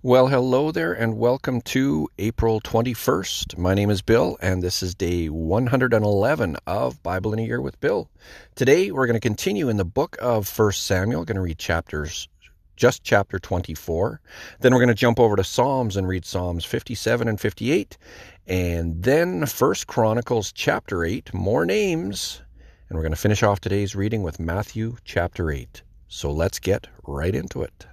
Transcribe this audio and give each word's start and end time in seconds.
Well, 0.00 0.28
hello 0.28 0.70
there, 0.70 0.92
and 0.92 1.18
welcome 1.18 1.60
to 1.62 2.08
April 2.20 2.60
21st. 2.60 3.58
My 3.58 3.74
name 3.74 3.90
is 3.90 4.00
Bill, 4.00 4.38
and 4.40 4.62
this 4.62 4.80
is 4.80 4.94
day 4.94 5.28
111 5.28 6.56
of 6.68 7.02
Bible 7.02 7.32
in 7.32 7.40
a 7.40 7.42
Year 7.42 7.60
with 7.60 7.80
Bill. 7.80 8.08
Today, 8.54 8.92
we're 8.92 9.08
going 9.08 9.14
to 9.14 9.20
continue 9.20 9.68
in 9.68 9.76
the 9.76 9.84
book 9.84 10.16
of 10.22 10.46
First 10.46 10.84
Samuel. 10.84 11.24
Going 11.24 11.34
to 11.34 11.40
read 11.40 11.58
chapters, 11.58 12.28
just 12.76 13.02
chapter 13.02 13.40
24. 13.40 14.20
Then 14.60 14.72
we're 14.72 14.78
going 14.78 14.86
to 14.86 14.94
jump 14.94 15.18
over 15.18 15.34
to 15.34 15.42
Psalms 15.42 15.96
and 15.96 16.06
read 16.06 16.24
Psalms 16.24 16.64
57 16.64 17.26
and 17.26 17.40
58. 17.40 17.98
And 18.46 19.02
then 19.02 19.46
First 19.46 19.88
Chronicles 19.88 20.52
chapter 20.52 21.02
8, 21.02 21.34
more 21.34 21.66
names. 21.66 22.40
And 22.88 22.96
we're 22.96 23.02
going 23.02 23.10
to 23.10 23.20
finish 23.20 23.42
off 23.42 23.60
today's 23.60 23.96
reading 23.96 24.22
with 24.22 24.38
Matthew 24.38 24.96
chapter 25.04 25.50
8. 25.50 25.82
So 26.06 26.30
let's 26.30 26.60
get 26.60 26.86
right 27.04 27.34
into 27.34 27.62
it. 27.62 27.88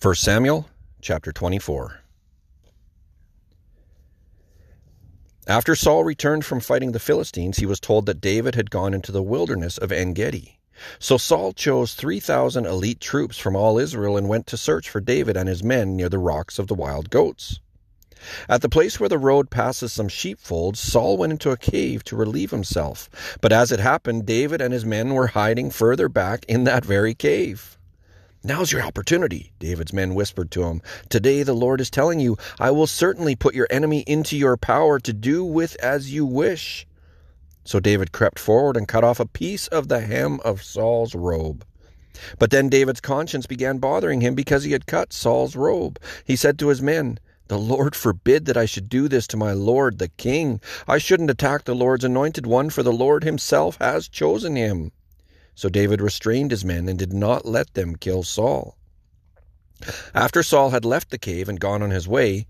1 0.00 0.14
Samuel 0.14 0.68
chapter 1.00 1.32
24. 1.32 2.02
After 5.48 5.74
Saul 5.74 6.04
returned 6.04 6.44
from 6.44 6.60
fighting 6.60 6.92
the 6.92 7.00
Philistines, 7.00 7.56
he 7.56 7.66
was 7.66 7.80
told 7.80 8.06
that 8.06 8.20
David 8.20 8.54
had 8.54 8.70
gone 8.70 8.94
into 8.94 9.10
the 9.10 9.24
wilderness 9.24 9.76
of 9.76 9.90
En 9.90 10.12
Gedi. 10.12 10.60
So 11.00 11.16
Saul 11.16 11.52
chose 11.52 11.94
3,000 11.94 12.64
elite 12.64 13.00
troops 13.00 13.38
from 13.38 13.56
all 13.56 13.76
Israel 13.76 14.16
and 14.16 14.28
went 14.28 14.46
to 14.46 14.56
search 14.56 14.88
for 14.88 15.00
David 15.00 15.36
and 15.36 15.48
his 15.48 15.64
men 15.64 15.96
near 15.96 16.08
the 16.08 16.20
rocks 16.20 16.60
of 16.60 16.68
the 16.68 16.76
wild 16.76 17.10
goats. 17.10 17.58
At 18.48 18.62
the 18.62 18.68
place 18.68 19.00
where 19.00 19.08
the 19.08 19.18
road 19.18 19.50
passes 19.50 19.92
some 19.92 20.08
sheepfolds, 20.08 20.78
Saul 20.78 21.16
went 21.16 21.32
into 21.32 21.50
a 21.50 21.56
cave 21.56 22.04
to 22.04 22.14
relieve 22.14 22.52
himself. 22.52 23.10
But 23.40 23.52
as 23.52 23.72
it 23.72 23.80
happened, 23.80 24.26
David 24.26 24.60
and 24.60 24.72
his 24.72 24.84
men 24.84 25.12
were 25.12 25.26
hiding 25.26 25.72
further 25.72 26.08
back 26.08 26.44
in 26.44 26.62
that 26.64 26.84
very 26.84 27.14
cave. 27.14 27.77
Now's 28.44 28.70
your 28.70 28.82
opportunity, 28.82 29.52
David's 29.58 29.92
men 29.92 30.14
whispered 30.14 30.52
to 30.52 30.62
him. 30.62 30.80
Today 31.08 31.42
the 31.42 31.54
Lord 31.54 31.80
is 31.80 31.90
telling 31.90 32.20
you, 32.20 32.36
I 32.60 32.70
will 32.70 32.86
certainly 32.86 33.34
put 33.34 33.54
your 33.54 33.66
enemy 33.68 34.04
into 34.06 34.36
your 34.36 34.56
power 34.56 35.00
to 35.00 35.12
do 35.12 35.44
with 35.44 35.74
as 35.82 36.12
you 36.12 36.24
wish. 36.24 36.86
So 37.64 37.80
David 37.80 38.12
crept 38.12 38.38
forward 38.38 38.76
and 38.76 38.86
cut 38.86 39.02
off 39.02 39.18
a 39.18 39.26
piece 39.26 39.66
of 39.66 39.88
the 39.88 40.00
hem 40.00 40.38
of 40.44 40.62
Saul's 40.62 41.16
robe. 41.16 41.64
But 42.38 42.50
then 42.50 42.68
David's 42.68 43.00
conscience 43.00 43.46
began 43.46 43.78
bothering 43.78 44.20
him 44.20 44.36
because 44.36 44.62
he 44.62 44.70
had 44.70 44.86
cut 44.86 45.12
Saul's 45.12 45.56
robe. 45.56 45.98
He 46.24 46.36
said 46.36 46.60
to 46.60 46.68
his 46.68 46.80
men, 46.80 47.18
The 47.48 47.58
Lord 47.58 47.96
forbid 47.96 48.44
that 48.44 48.56
I 48.56 48.66
should 48.66 48.88
do 48.88 49.08
this 49.08 49.26
to 49.28 49.36
my 49.36 49.52
Lord 49.52 49.98
the 49.98 50.08
king. 50.08 50.60
I 50.86 50.98
shouldn't 50.98 51.30
attack 51.30 51.64
the 51.64 51.74
Lord's 51.74 52.04
anointed 52.04 52.46
one, 52.46 52.70
for 52.70 52.84
the 52.84 52.92
Lord 52.92 53.24
himself 53.24 53.78
has 53.80 54.08
chosen 54.08 54.54
him. 54.54 54.92
So 55.58 55.68
David 55.68 56.00
restrained 56.00 56.52
his 56.52 56.64
men 56.64 56.88
and 56.88 56.96
did 56.96 57.12
not 57.12 57.44
let 57.44 57.74
them 57.74 57.96
kill 57.96 58.22
Saul. 58.22 58.76
After 60.14 60.40
Saul 60.40 60.70
had 60.70 60.84
left 60.84 61.10
the 61.10 61.18
cave 61.18 61.48
and 61.48 61.58
gone 61.58 61.82
on 61.82 61.90
his 61.90 62.06
way, 62.06 62.46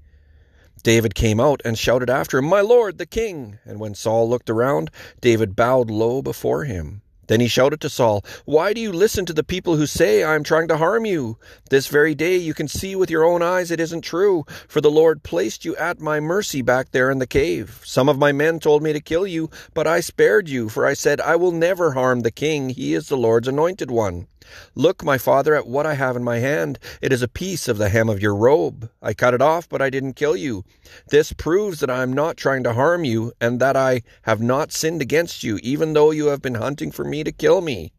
David 0.82 1.14
came 1.14 1.40
out 1.40 1.62
and 1.64 1.78
shouted 1.78 2.10
after 2.10 2.36
him, 2.36 2.44
My 2.44 2.60
lord, 2.60 2.98
the 2.98 3.06
king! 3.06 3.60
And 3.64 3.80
when 3.80 3.94
Saul 3.94 4.28
looked 4.28 4.50
around, 4.50 4.90
David 5.22 5.56
bowed 5.56 5.90
low 5.90 6.20
before 6.20 6.64
him. 6.64 7.00
Then 7.28 7.40
he 7.40 7.48
shouted 7.48 7.80
to 7.82 7.88
Saul, 7.88 8.24
Why 8.44 8.72
do 8.72 8.80
you 8.80 8.92
listen 8.92 9.24
to 9.26 9.32
the 9.32 9.44
people 9.44 9.76
who 9.76 9.86
say 9.86 10.24
I 10.24 10.34
am 10.34 10.42
trying 10.42 10.66
to 10.68 10.78
harm 10.78 11.06
you? 11.06 11.38
This 11.70 11.86
very 11.86 12.14
day 12.14 12.36
you 12.36 12.54
can 12.54 12.68
see 12.68 12.96
with 12.96 13.10
your 13.10 13.24
own 13.24 13.42
eyes 13.42 13.70
it 13.70 13.80
isn't 13.80 14.00
true, 14.00 14.44
for 14.66 14.80
the 14.80 14.90
Lord 14.90 15.22
placed 15.22 15.64
you 15.64 15.76
at 15.76 16.00
my 16.00 16.20
mercy 16.20 16.62
back 16.62 16.90
there 16.90 17.10
in 17.10 17.18
the 17.18 17.26
cave. 17.26 17.82
Some 17.84 18.08
of 18.08 18.18
my 18.18 18.32
men 18.32 18.58
told 18.58 18.82
me 18.82 18.92
to 18.92 19.00
kill 19.00 19.26
you, 19.26 19.50
but 19.74 19.86
I 19.86 20.00
spared 20.00 20.48
you, 20.48 20.68
for 20.68 20.86
I 20.86 20.94
said, 20.94 21.20
I 21.20 21.36
will 21.36 21.52
never 21.52 21.92
harm 21.92 22.20
the 22.20 22.30
king. 22.30 22.70
He 22.70 22.94
is 22.94 23.08
the 23.08 23.16
Lord's 23.16 23.48
anointed 23.48 23.90
one. 23.90 24.26
Look, 24.74 25.04
my 25.04 25.18
father, 25.18 25.54
at 25.54 25.66
what 25.66 25.86
I 25.86 25.94
have 25.94 26.16
in 26.16 26.24
my 26.24 26.38
hand. 26.38 26.78
It 27.00 27.12
is 27.12 27.22
a 27.22 27.28
piece 27.28 27.68
of 27.68 27.78
the 27.78 27.88
hem 27.88 28.08
of 28.08 28.22
your 28.22 28.34
robe. 28.34 28.90
I 29.02 29.14
cut 29.14 29.34
it 29.34 29.42
off, 29.42 29.68
but 29.68 29.82
I 29.82 29.90
didn't 29.90 30.14
kill 30.14 30.36
you. 30.36 30.64
This 31.10 31.32
proves 31.32 31.80
that 31.80 31.90
I 31.90 32.02
am 32.02 32.12
not 32.12 32.36
trying 32.36 32.62
to 32.64 32.74
harm 32.74 33.04
you, 33.04 33.32
and 33.40 33.60
that 33.60 33.76
I 33.76 34.02
have 34.22 34.40
not 34.40 34.72
sinned 34.72 35.02
against 35.02 35.42
you, 35.42 35.58
even 35.62 35.92
though 35.92 36.10
you 36.10 36.26
have 36.26 36.42
been 36.42 36.54
hunting 36.56 36.90
for 36.90 37.04
me 37.04 37.24
to 37.24 37.32
kill 37.32 37.60
me. 37.60 37.92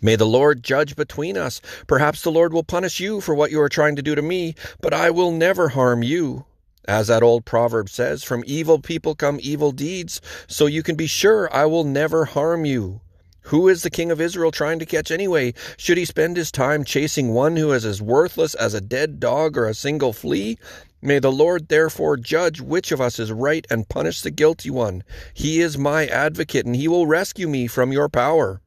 May 0.00 0.16
the 0.16 0.26
Lord 0.26 0.62
judge 0.62 0.94
between 0.94 1.36
us. 1.36 1.60
Perhaps 1.86 2.22
the 2.22 2.30
Lord 2.30 2.52
will 2.52 2.62
punish 2.64 3.00
you 3.00 3.20
for 3.20 3.34
what 3.34 3.50
you 3.50 3.60
are 3.60 3.68
trying 3.68 3.96
to 3.96 4.02
do 4.02 4.14
to 4.14 4.22
me, 4.22 4.54
but 4.80 4.94
I 4.94 5.10
will 5.10 5.32
never 5.32 5.70
harm 5.70 6.02
you. 6.02 6.44
As 6.86 7.06
that 7.08 7.22
old 7.22 7.44
proverb 7.44 7.88
says, 7.88 8.22
from 8.22 8.44
evil 8.46 8.78
people 8.78 9.14
come 9.14 9.38
evil 9.40 9.72
deeds, 9.72 10.20
so 10.46 10.66
you 10.66 10.82
can 10.82 10.96
be 10.96 11.06
sure 11.06 11.52
I 11.52 11.64
will 11.64 11.84
never 11.84 12.26
harm 12.26 12.64
you. 12.66 13.00
Who 13.48 13.68
is 13.68 13.82
the 13.82 13.90
king 13.90 14.10
of 14.10 14.22
Israel 14.22 14.50
trying 14.50 14.78
to 14.78 14.86
catch 14.86 15.10
anyway? 15.10 15.52
Should 15.76 15.98
he 15.98 16.06
spend 16.06 16.38
his 16.38 16.50
time 16.50 16.82
chasing 16.82 17.34
one 17.34 17.56
who 17.56 17.72
is 17.72 17.84
as 17.84 18.00
worthless 18.00 18.54
as 18.54 18.72
a 18.72 18.80
dead 18.80 19.20
dog 19.20 19.58
or 19.58 19.66
a 19.66 19.74
single 19.74 20.14
flea? 20.14 20.58
May 21.02 21.18
the 21.18 21.30
Lord 21.30 21.68
therefore 21.68 22.16
judge 22.16 22.62
which 22.62 22.90
of 22.90 23.02
us 23.02 23.18
is 23.18 23.30
right 23.30 23.66
and 23.68 23.86
punish 23.86 24.22
the 24.22 24.30
guilty 24.30 24.70
one. 24.70 25.04
He 25.34 25.60
is 25.60 25.76
my 25.76 26.06
advocate, 26.06 26.64
and 26.64 26.74
he 26.74 26.88
will 26.88 27.06
rescue 27.06 27.46
me 27.46 27.66
from 27.66 27.92
your 27.92 28.08
power. 28.08 28.62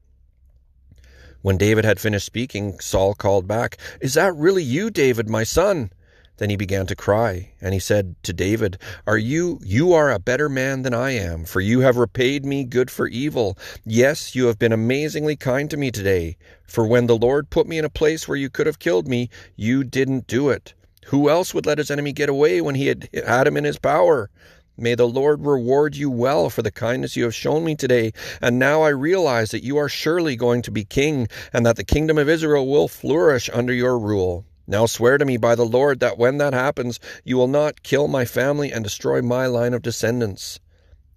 When 1.41 1.57
David 1.57 1.83
had 1.83 1.99
finished 1.99 2.27
speaking, 2.27 2.79
Saul 2.79 3.15
called 3.15 3.47
back, 3.47 3.77
Is 3.99 4.13
that 4.13 4.35
really 4.35 4.63
you, 4.63 4.91
David, 4.91 5.27
my 5.27 5.43
son? 5.43 5.91
Then 6.37 6.51
he 6.51 6.55
began 6.55 6.85
to 6.87 6.95
cry, 6.95 7.51
and 7.59 7.73
he 7.73 7.79
said 7.79 8.15
to 8.23 8.31
David, 8.31 8.77
Are 9.07 9.17
you, 9.17 9.59
you 9.63 9.93
are 9.93 10.11
a 10.11 10.19
better 10.19 10.47
man 10.49 10.83
than 10.83 10.93
I 10.93 11.11
am, 11.11 11.45
for 11.45 11.61
you 11.61 11.79
have 11.79 11.97
repaid 11.97 12.45
me 12.45 12.63
good 12.63 12.91
for 12.91 13.07
evil. 13.07 13.57
Yes, 13.85 14.35
you 14.35 14.45
have 14.45 14.59
been 14.59 14.71
amazingly 14.71 15.35
kind 15.35 15.69
to 15.71 15.77
me 15.77 15.89
today. 15.89 16.37
For 16.67 16.85
when 16.85 17.07
the 17.07 17.17
Lord 17.17 17.49
put 17.49 17.67
me 17.67 17.79
in 17.79 17.85
a 17.85 17.89
place 17.89 18.27
where 18.27 18.37
you 18.37 18.49
could 18.51 18.67
have 18.67 18.77
killed 18.77 19.07
me, 19.07 19.29
you 19.55 19.83
didn't 19.83 20.27
do 20.27 20.49
it. 20.49 20.75
Who 21.07 21.29
else 21.29 21.53
would 21.53 21.65
let 21.65 21.79
his 21.79 21.89
enemy 21.89 22.13
get 22.13 22.29
away 22.29 22.61
when 22.61 22.75
he 22.75 22.87
had 22.87 23.09
had 23.13 23.47
him 23.47 23.57
in 23.57 23.63
his 23.63 23.79
power? 23.79 24.29
May 24.77 24.93
the 24.93 25.07
Lord 25.07 25.43
reward 25.43 25.95
you 25.95 26.11
well 26.11 26.51
for 26.51 26.61
the 26.61 26.69
kindness 26.69 27.15
you 27.15 27.23
have 27.23 27.33
shown 27.33 27.63
me 27.63 27.75
today. 27.75 28.11
And 28.41 28.59
now 28.59 28.83
I 28.83 28.89
realize 28.89 29.49
that 29.51 29.63
you 29.63 29.77
are 29.77 29.89
surely 29.89 30.35
going 30.35 30.61
to 30.61 30.71
be 30.71 30.85
king, 30.85 31.27
and 31.51 31.65
that 31.65 31.77
the 31.77 31.83
kingdom 31.83 32.19
of 32.19 32.29
Israel 32.29 32.67
will 32.67 32.87
flourish 32.87 33.49
under 33.51 33.73
your 33.73 33.97
rule. 33.97 34.45
Now 34.67 34.85
swear 34.85 35.17
to 35.17 35.23
me 35.23 35.37
by 35.37 35.55
the 35.55 35.65
Lord 35.65 36.01
that 36.01 36.17
when 36.17 36.37
that 36.39 36.53
happens, 36.53 36.99
you 37.23 37.37
will 37.37 37.47
not 37.47 37.83
kill 37.83 38.09
my 38.09 38.25
family 38.25 38.71
and 38.71 38.83
destroy 38.83 39.21
my 39.21 39.45
line 39.45 39.73
of 39.73 39.81
descendants. 39.81 40.59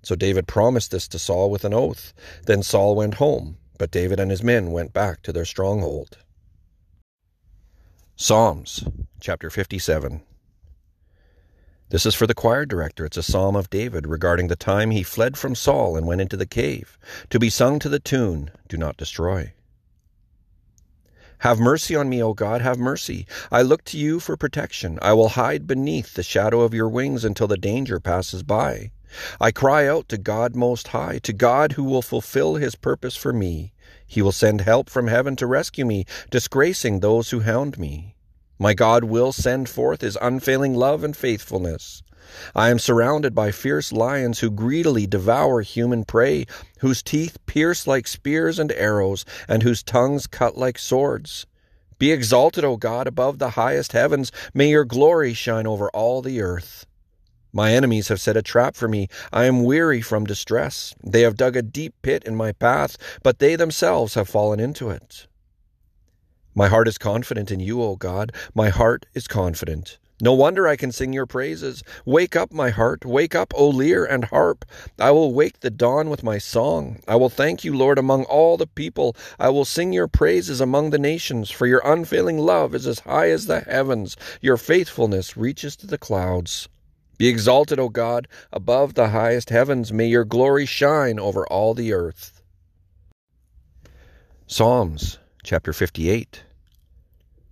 So 0.03 0.15
David 0.15 0.47
promised 0.47 0.93
this 0.93 1.09
to 1.09 1.19
Saul 1.19 1.50
with 1.50 1.65
an 1.65 1.75
oath. 1.75 2.15
Then 2.47 2.62
Saul 2.62 2.94
went 2.94 3.15
home, 3.15 3.59
but 3.77 3.91
David 3.91 4.21
and 4.21 4.31
his 4.31 4.43
men 4.43 4.71
went 4.71 4.93
back 4.93 5.22
to 5.22 5.33
their 5.33 5.44
stronghold. 5.44 6.19
Psalms 8.15 8.84
chapter 9.19 9.50
57. 9.50 10.22
This 11.89 12.06
is 12.06 12.15
for 12.15 12.28
the 12.28 12.34
choir 12.34 12.66
director. 12.66 13.05
It's 13.05 13.16
a 13.16 13.22
psalm 13.22 13.56
of 13.56 13.69
David 13.69 14.06
regarding 14.06 14.47
the 14.47 14.55
time 14.55 14.93
he 14.93 15.03
fled 15.03 15.37
from 15.37 15.56
Saul 15.56 15.97
and 15.97 16.06
went 16.06 16.21
into 16.21 16.37
the 16.37 16.47
cave, 16.47 16.97
to 17.31 17.41
be 17.41 17.50
sung 17.50 17.81
to 17.81 17.89
the 17.89 17.99
tune, 17.99 18.53
Do 18.69 18.77
Not 18.77 18.97
Destroy. 18.97 19.55
Have 21.41 21.59
mercy 21.59 21.97
on 21.97 22.11
me, 22.11 22.23
O 22.23 22.34
God, 22.34 22.61
have 22.61 22.78
mercy. 22.78 23.27
I 23.51 23.62
look 23.62 23.83
to 23.84 23.97
you 23.97 24.21
for 24.21 24.37
protection. 24.37 24.99
I 25.01 25.15
will 25.15 25.31
hide 25.31 25.67
beneath 25.67 26.12
the 26.12 26.23
shadow 26.23 26.61
of 26.61 26.75
your 26.75 26.89
wings 26.89 27.25
until 27.25 27.47
the 27.47 27.56
danger 27.56 27.99
passes 27.99 28.43
by. 28.43 28.91
I 29.41 29.51
cry 29.51 29.89
out 29.89 30.10
to 30.10 30.19
God 30.19 30.54
Most 30.54 30.89
High, 30.89 31.19
to 31.22 31.33
God 31.33 31.72
who 31.72 31.84
will 31.84 32.03
fulfill 32.03 32.57
his 32.57 32.75
purpose 32.75 33.16
for 33.16 33.33
me. 33.33 33.72
He 34.07 34.21
will 34.21 34.33
send 34.33 34.60
help 34.60 34.91
from 34.91 35.07
heaven 35.07 35.34
to 35.37 35.47
rescue 35.47 35.87
me, 35.87 36.04
disgracing 36.31 37.01
those 37.01 37.31
who 37.31 37.41
hound 37.41 37.78
me. 37.78 38.16
My 38.62 38.74
God 38.74 39.04
will 39.04 39.33
send 39.33 39.71
forth 39.71 40.03
his 40.03 40.18
unfailing 40.21 40.74
love 40.74 41.03
and 41.03 41.16
faithfulness. 41.16 42.03
I 42.54 42.68
am 42.68 42.78
surrounded 42.78 43.34
by 43.34 43.53
fierce 43.53 43.91
lions 43.91 44.41
who 44.41 44.51
greedily 44.51 45.07
devour 45.07 45.62
human 45.62 46.04
prey, 46.04 46.45
whose 46.80 47.03
teeth 47.03 47.39
pierce 47.47 47.86
like 47.86 48.07
spears 48.07 48.59
and 48.59 48.71
arrows, 48.72 49.24
and 49.48 49.62
whose 49.62 49.83
tongues 49.83 50.27
cut 50.27 50.59
like 50.59 50.78
swords. 50.78 51.47
Be 51.98 52.12
exalted, 52.12 52.62
O 52.62 52.77
God, 52.77 53.07
above 53.07 53.39
the 53.39 53.51
highest 53.51 53.92
heavens. 53.92 54.30
May 54.53 54.68
your 54.68 54.84
glory 54.84 55.33
shine 55.33 55.66
over 55.66 55.89
all 55.92 56.21
the 56.21 56.42
earth. 56.42 56.84
My 57.54 57.72
enemies 57.72 58.09
have 58.09 58.21
set 58.21 58.36
a 58.36 58.42
trap 58.42 58.77
for 58.77 58.89
me. 58.89 59.09
I 59.33 59.47
am 59.47 59.65
weary 59.65 60.03
from 60.03 60.27
distress. 60.27 60.95
They 61.03 61.22
have 61.22 61.39
dug 61.39 61.56
a 61.56 61.63
deep 61.63 61.95
pit 62.03 62.24
in 62.24 62.36
my 62.36 62.53
path, 62.53 62.98
but 63.22 63.39
they 63.39 63.56
themselves 63.56 64.13
have 64.15 64.28
fallen 64.28 64.60
into 64.60 64.91
it. 64.91 65.28
My 66.55 66.67
heart 66.67 66.89
is 66.89 66.99
confident 66.99 67.53
in 67.53 67.61
you, 67.61 67.81
O 67.81 67.95
God. 67.95 68.33
My 68.55 68.71
heart 68.71 69.07
is 69.15 69.29
confident. 69.29 69.99
No 70.21 70.33
wonder 70.35 70.67
I 70.67 70.75
can 70.77 70.91
sing 70.91 71.13
your 71.13 71.25
praises. 71.25 71.83
Wake 72.05 72.35
up, 72.35 72.53
my 72.53 72.71
heart. 72.71 73.05
Wake 73.05 73.35
up, 73.37 73.55
O 73.57 73.69
lyre 73.69 74.05
and 74.05 74.25
harp. 74.25 74.65
I 74.99 75.13
will 75.13 75.33
wake 75.33 75.61
the 75.61 75.71
dawn 75.71 76.11
with 76.11 76.25
my 76.25 76.39
song. 76.39 76.99
I 77.07 77.15
will 77.15 77.31
thank 77.31 77.65
you, 77.65 77.75
Lord, 77.75 77.99
among 77.99 78.25
all 78.25 78.57
the 78.57 78.67
people. 78.67 79.17
I 79.39 79.49
will 79.49 79.65
sing 79.65 79.93
your 79.93 80.09
praises 80.09 80.61
among 80.61 80.91
the 80.91 80.99
nations, 80.99 81.51
for 81.51 81.67
your 81.67 81.83
unfailing 81.85 82.39
love 82.39 82.75
is 82.75 82.87
as 82.87 82.99
high 82.99 83.31
as 83.31 83.47
the 83.47 83.61
heavens. 83.61 84.17
Your 84.43 84.57
faithfulness 84.57 85.37
reaches 85.37 85.77
to 85.77 85.87
the 85.87 85.99
clouds. 85.99 86.69
Be 87.17 87.29
exalted, 87.29 87.79
O 87.79 87.89
God, 87.89 88.27
above 88.53 88.95
the 88.95 89.11
highest 89.11 89.51
heavens. 89.51 89.93
May 89.93 90.09
your 90.09 90.25
glory 90.25 90.67
shine 90.67 91.21
over 91.21 91.47
all 91.47 91.75
the 91.75 91.93
earth. 91.93 92.43
Psalms 94.49 95.20
chapter 95.42 95.72
58. 95.72 96.45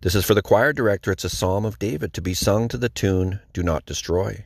This 0.03 0.15
is 0.15 0.25
for 0.25 0.35
the 0.35 0.43
choir 0.43 0.73
director. 0.73 1.11
It's 1.11 1.25
a 1.25 1.31
psalm 1.31 1.65
of 1.65 1.79
David 1.79 2.13
to 2.15 2.21
be 2.21 2.35
sung 2.35 2.69
to 2.69 2.77
the 2.77 2.89
tune 2.89 3.41
Do 3.53 3.63
Not 3.63 3.87
Destroy. 3.87 4.45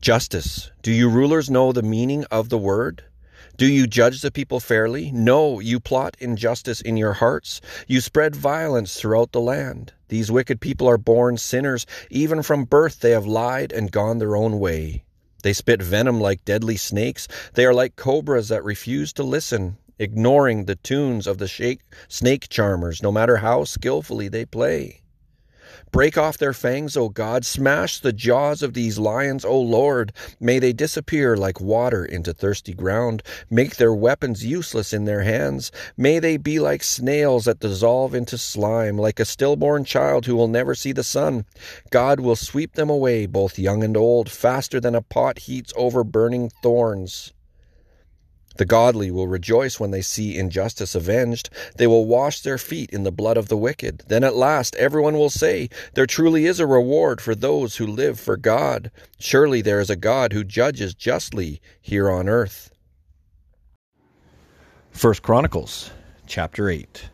Justice. 0.00 0.70
Do 0.82 0.90
you 0.90 1.08
rulers 1.08 1.50
know 1.50 1.72
the 1.72 1.82
meaning 1.82 2.24
of 2.30 2.48
the 2.48 2.58
word? 2.58 3.04
Do 3.56 3.66
you 3.66 3.86
judge 3.86 4.22
the 4.22 4.32
people 4.32 4.60
fairly? 4.60 5.12
No, 5.12 5.60
you 5.60 5.78
plot 5.78 6.16
injustice 6.18 6.80
in 6.80 6.96
your 6.96 7.12
hearts. 7.12 7.60
You 7.86 8.00
spread 8.00 8.34
violence 8.34 8.98
throughout 8.98 9.32
the 9.32 9.40
land. 9.40 9.92
These 10.08 10.32
wicked 10.32 10.60
people 10.60 10.88
are 10.88 10.98
born 10.98 11.36
sinners. 11.36 11.86
Even 12.10 12.42
from 12.42 12.64
birth 12.64 13.00
they 13.00 13.10
have 13.10 13.26
lied 13.26 13.72
and 13.72 13.92
gone 13.92 14.18
their 14.18 14.36
own 14.36 14.58
way. 14.58 15.04
They 15.42 15.52
spit 15.52 15.82
venom 15.82 16.20
like 16.20 16.44
deadly 16.44 16.76
snakes. 16.76 17.28
They 17.52 17.66
are 17.66 17.74
like 17.74 17.96
cobras 17.96 18.48
that 18.48 18.64
refuse 18.64 19.12
to 19.12 19.22
listen 19.22 19.76
ignoring 19.98 20.64
the 20.64 20.76
tunes 20.76 21.26
of 21.26 21.38
the 21.38 21.48
shake, 21.48 21.80
snake 22.08 22.48
charmers, 22.48 23.02
no 23.02 23.12
matter 23.12 23.38
how 23.38 23.64
skillfully 23.64 24.28
they 24.28 24.44
play. 24.44 25.00
Break 25.94 26.18
off 26.18 26.38
their 26.38 26.52
fangs, 26.52 26.96
O 26.96 27.08
God. 27.08 27.44
Smash 27.44 28.00
the 28.00 28.12
jaws 28.12 28.62
of 28.62 28.74
these 28.74 28.98
lions, 28.98 29.44
O 29.44 29.60
Lord. 29.60 30.12
May 30.40 30.58
they 30.58 30.72
disappear 30.72 31.36
like 31.36 31.60
water 31.60 32.04
into 32.04 32.34
thirsty 32.34 32.74
ground. 32.74 33.22
Make 33.48 33.76
their 33.76 33.94
weapons 33.94 34.44
useless 34.44 34.92
in 34.92 35.04
their 35.04 35.22
hands. 35.22 35.70
May 35.96 36.18
they 36.18 36.36
be 36.36 36.58
like 36.58 36.82
snails 36.82 37.44
that 37.44 37.60
dissolve 37.60 38.12
into 38.12 38.38
slime, 38.38 38.98
like 38.98 39.20
a 39.20 39.24
stillborn 39.24 39.84
child 39.84 40.26
who 40.26 40.34
will 40.34 40.48
never 40.48 40.74
see 40.74 40.90
the 40.90 41.04
sun. 41.04 41.44
God 41.90 42.18
will 42.18 42.34
sweep 42.34 42.74
them 42.74 42.90
away, 42.90 43.26
both 43.26 43.56
young 43.56 43.84
and 43.84 43.96
old, 43.96 44.28
faster 44.28 44.80
than 44.80 44.96
a 44.96 45.02
pot 45.02 45.38
heats 45.40 45.72
over 45.76 46.02
burning 46.02 46.50
thorns. 46.60 47.33
The 48.56 48.64
godly 48.64 49.10
will 49.10 49.26
rejoice 49.26 49.80
when 49.80 49.90
they 49.90 50.02
see 50.02 50.36
injustice 50.36 50.94
avenged. 50.94 51.50
They 51.76 51.86
will 51.86 52.06
wash 52.06 52.40
their 52.40 52.58
feet 52.58 52.90
in 52.90 53.02
the 53.02 53.10
blood 53.10 53.36
of 53.36 53.48
the 53.48 53.56
wicked. 53.56 54.04
Then 54.06 54.22
at 54.22 54.36
last 54.36 54.76
everyone 54.76 55.14
will 55.14 55.30
say, 55.30 55.68
There 55.94 56.06
truly 56.06 56.46
is 56.46 56.60
a 56.60 56.66
reward 56.66 57.20
for 57.20 57.34
those 57.34 57.76
who 57.76 57.86
live 57.86 58.20
for 58.20 58.36
God. 58.36 58.90
Surely 59.18 59.60
there 59.60 59.80
is 59.80 59.90
a 59.90 59.96
God 59.96 60.32
who 60.32 60.44
judges 60.44 60.94
justly 60.94 61.60
here 61.80 62.10
on 62.10 62.28
earth. 62.28 62.70
First 64.90 65.22
Chronicles 65.22 65.90
chapter 66.26 66.68
8. 66.68 67.10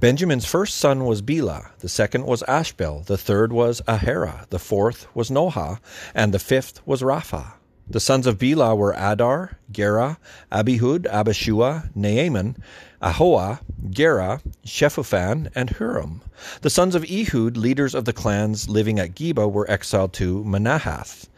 Benjamin's 0.00 0.44
first 0.44 0.76
son 0.76 1.04
was 1.06 1.22
Bela, 1.22 1.70
the 1.78 1.88
second 1.88 2.26
was 2.26 2.42
Ashbel, 2.42 3.04
the 3.06 3.16
third 3.16 3.52
was 3.52 3.80
Aharah, 3.88 4.46
the 4.50 4.58
fourth 4.58 5.06
was 5.14 5.30
Nohah, 5.30 5.78
and 6.14 6.34
the 6.34 6.38
fifth 6.38 6.86
was 6.86 7.00
Rapha. 7.00 7.54
The 7.86 8.00
sons 8.00 8.26
of 8.26 8.38
Bela 8.38 8.74
were 8.74 8.96
Addar, 8.96 9.58
Gera, 9.70 10.18
Abihud, 10.50 11.02
Abishua, 11.02 11.90
Naaman, 11.94 12.56
Ahoah, 13.02 13.60
Gera, 13.90 14.40
Shephuphan, 14.64 15.50
and 15.54 15.68
Huram. 15.68 16.20
The 16.62 16.70
sons 16.70 16.94
of 16.94 17.04
Ehud, 17.04 17.58
leaders 17.58 17.94
of 17.94 18.06
the 18.06 18.14
clans 18.14 18.70
living 18.70 18.98
at 18.98 19.14
Geba, 19.14 19.52
were 19.52 19.70
exiled 19.70 20.14
to 20.14 20.42
Manahath. 20.44 21.28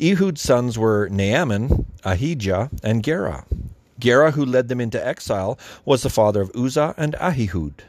Ehud's 0.00 0.40
sons 0.40 0.78
were 0.78 1.08
Naaman, 1.08 1.86
Ahijah, 2.04 2.70
and 2.84 3.02
Gera. 3.02 3.44
Gera, 3.98 4.30
who 4.30 4.44
led 4.44 4.68
them 4.68 4.80
into 4.80 5.04
exile, 5.04 5.58
was 5.84 6.02
the 6.02 6.10
father 6.10 6.40
of 6.40 6.52
Uzza 6.54 6.94
and 6.96 7.14
Ahihud. 7.14 7.80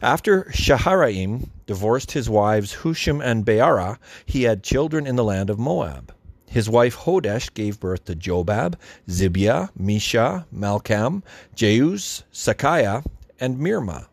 After 0.00 0.44
Shaharaim 0.52 1.48
divorced 1.66 2.12
his 2.12 2.30
wives 2.30 2.76
Hushim 2.82 3.24
and 3.24 3.44
Baara, 3.44 3.98
he 4.24 4.44
had 4.44 4.62
children 4.62 5.06
in 5.06 5.16
the 5.16 5.24
land 5.24 5.50
of 5.50 5.58
Moab. 5.58 6.12
His 6.48 6.68
wife 6.68 6.96
Hodesh 6.96 7.52
gave 7.52 7.78
birth 7.78 8.06
to 8.06 8.14
Jobab, 8.14 8.76
Zibia, 9.06 9.68
Mesha, 9.78 10.46
Malcam, 10.54 11.22
Jeuz, 11.54 12.22
Sakia, 12.32 13.04
and 13.38 13.58
Mirmah. 13.58 14.06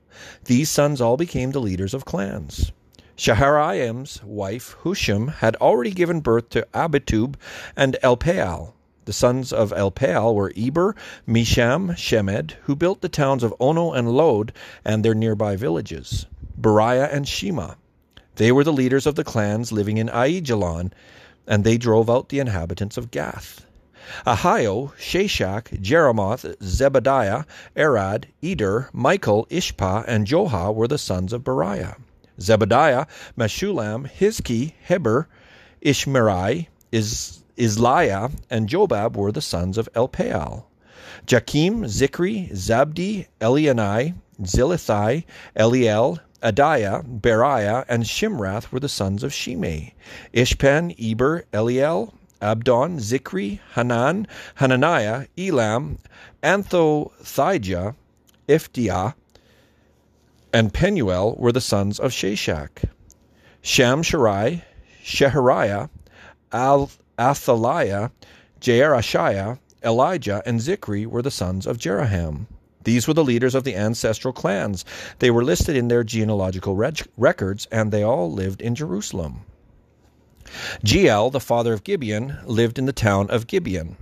These 0.44 0.70
sons 0.70 1.00
all 1.00 1.18
became 1.18 1.52
the 1.52 1.62
leaders 1.62 1.94
of 1.94 2.06
clans. 2.06 2.72
Shaharaim's 3.18 4.22
wife 4.24 4.76
Hushim 4.84 5.36
had 5.36 5.56
already 5.58 5.92
given 5.92 6.20
birth 6.20 6.50
to 6.50 6.68
Abitub 6.74 7.36
and 7.76 7.96
Elpaal. 8.04 8.74
The 9.06 9.14
sons 9.14 9.54
of 9.54 9.72
Elpaal 9.72 10.36
were 10.36 10.52
Eber, 10.58 10.96
Misham, 11.26 11.96
Shemed, 11.96 12.56
who 12.64 12.76
built 12.76 13.02
the 13.02 13.10
towns 13.10 13.44
of 13.44 13.54
Ono 13.60 13.94
and 13.94 14.12
Lod 14.12 14.52
and 14.84 15.06
their 15.06 15.16
nearby 15.16 15.56
villages, 15.56 16.26
Beriah 16.60 17.14
and 17.14 17.26
Shema. 17.28 17.76
They 18.36 18.52
were 18.52 18.66
the 18.66 18.74
leaders 18.74 19.06
of 19.06 19.16
the 19.16 19.24
clans 19.24 19.72
living 19.72 19.98
in 19.98 20.10
Aijalon, 20.10 20.92
and 21.48 21.64
they 21.64 21.78
drove 21.78 22.10
out 22.10 22.30
the 22.30 22.40
inhabitants 22.40 22.98
of 22.98 23.12
Gath. 23.12 23.66
Ahio, 24.26 24.94
Shashak, 24.98 25.82
Jeremoth, 25.82 26.56
Zebadiah, 26.58 27.46
Arad, 27.76 28.28
Eder, 28.42 28.90
Michael, 28.94 29.48
Ishpah, 29.50 30.06
and 30.08 30.28
Joha 30.28 30.74
were 30.74 30.88
the 30.88 30.98
sons 30.98 31.34
of 31.34 31.44
Beriah. 31.44 31.96
Zebadiah, 32.40 33.08
Meshullam, 33.38 34.10
Hizki, 34.12 34.74
Heber, 34.88 35.28
Ishmerai, 35.84 36.68
Is, 36.92 37.42
Izliah, 37.58 38.32
and 38.50 38.70
Jobab 38.70 39.16
were 39.16 39.32
the 39.32 39.42
sons 39.42 39.78
of 39.78 39.92
Elpaal. 39.94 40.66
Jakim, 41.26 41.86
Zicri, 41.86 42.52
Zabdi, 42.52 43.28
Elienai, 43.40 44.14
Zillethai, 44.42 45.24
Eliel, 45.56 46.20
Adaiah, 46.46 47.04
Beriah, 47.04 47.86
and 47.90 48.04
Shimrath 48.04 48.72
were 48.72 48.80
the 48.80 48.88
sons 48.88 49.24
of 49.24 49.34
Shimei. 49.34 49.96
Ishpan, 50.32 50.94
Eber, 51.02 51.44
Eliel, 51.52 52.14
Abdon, 52.40 53.00
Zicri, 53.00 53.60
Hanan, 53.74 54.28
Hananiah, 54.56 55.26
Elam, 55.36 55.98
Anthothijah, 56.44 57.96
Iphdeiah, 58.48 59.16
and 60.54 60.72
Penuel 60.72 61.36
were 61.40 61.52
the 61.52 61.60
sons 61.60 62.00
of 62.00 62.12
Shashak. 62.12 62.90
Shamsherai, 63.64 64.62
Shehariah, 65.04 65.90
Al- 66.52 66.92
Athaliah, 67.18 68.12
Jaareshiah, 68.62 69.58
Elijah, 69.84 70.44
and 70.46 70.60
Zicri 70.60 71.08
were 71.08 71.24
the 71.24 71.32
sons 71.32 71.66
of 71.66 71.80
Jeroham. 71.80 72.46
These 72.86 73.08
were 73.08 73.14
the 73.14 73.24
leaders 73.24 73.54
of 73.54 73.66
the 73.66 73.76
ancestral 73.76 74.34
clans. 74.34 74.86
They 75.20 75.30
were 75.30 75.44
listed 75.44 75.76
in 75.76 75.90
their 75.90 76.04
genealogical 76.04 76.76
reg- 76.76 77.08
records, 77.18 77.68
and 77.72 77.92
they 77.92 78.04
all 78.04 78.32
lived 78.32 78.62
in 78.62 78.76
Jerusalem. 78.76 79.42
Jeiel, 80.86 81.32
the 81.32 81.40
father 81.40 81.74
of 81.74 81.84
Gibeon, 81.84 82.38
lived 82.46 82.80
in 82.80 82.86
the 82.86 82.94
town 82.94 83.30
of 83.30 83.48
Gibeon. 83.48 83.98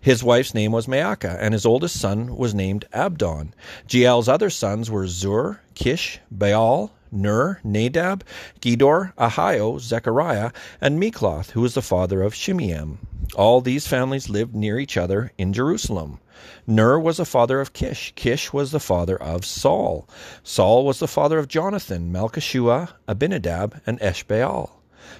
His 0.00 0.22
wife's 0.22 0.54
name 0.54 0.70
was 0.70 0.86
Maacah, 0.86 1.38
and 1.40 1.54
his 1.54 1.66
oldest 1.66 1.98
son 1.98 2.36
was 2.36 2.54
named 2.54 2.84
Abdon. 2.92 3.54
Jeiel's 3.88 4.28
other 4.28 4.50
sons 4.50 4.90
were 4.90 5.08
Zur, 5.08 5.60
Kish, 5.74 6.20
Baal, 6.30 6.92
Ner, 7.10 7.60
Nadab, 7.64 8.22
Gedor, 8.60 9.14
Ahio, 9.16 9.80
Zechariah, 9.80 10.52
and 10.80 11.02
Mikloth, 11.02 11.52
who 11.52 11.62
was 11.62 11.74
the 11.74 11.82
father 11.82 12.22
of 12.22 12.34
Shimeam. 12.34 12.98
All 13.34 13.60
these 13.60 13.86
families 13.86 14.28
lived 14.28 14.54
near 14.54 14.78
each 14.78 14.96
other 14.96 15.32
in 15.38 15.52
Jerusalem. 15.52 16.18
Ner 16.66 16.98
was 16.98 17.18
the 17.18 17.24
father 17.24 17.60
of 17.60 17.72
Kish. 17.72 18.12
Kish 18.16 18.52
was 18.52 18.70
the 18.70 18.80
father 18.80 19.20
of 19.20 19.44
Saul. 19.44 20.08
Saul 20.42 20.84
was 20.86 20.98
the 20.98 21.08
father 21.08 21.38
of 21.38 21.48
Jonathan, 21.48 22.12
Malkishua, 22.12 22.90
Abinadab, 23.06 23.80
and 23.86 24.00
Eshbaal. 24.00 24.70